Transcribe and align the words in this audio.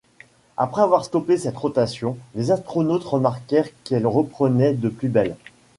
Après 0.57 0.81
avoir 0.81 1.05
stoppé 1.05 1.37
cette 1.37 1.55
rotation, 1.57 2.17
les 2.33 2.49
astronautes 2.49 3.03
remarquèrent 3.03 3.69
qu'elle 3.83 4.07
reprenait 4.07 4.73
de 4.73 4.89
plus 4.89 5.09
belle. 5.09 5.35